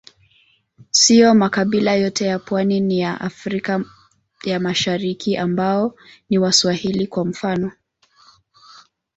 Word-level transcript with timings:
Siyo 0.91 1.35
makabila 1.35 1.95
yote 1.95 2.25
ya 2.25 2.39
pwani 2.39 2.99
ya 2.99 3.21
Afrika 3.21 3.85
ya 4.45 4.59
Mashariki 4.59 5.37
ambao 5.37 5.95
ni 6.29 6.37
Waswahili, 6.37 7.07
kwa 7.07 7.25
mfano. 7.25 7.71